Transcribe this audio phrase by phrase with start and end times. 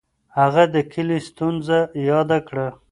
[0.39, 1.77] هغه د کلي ستونزه
[2.09, 2.67] یاده کړه.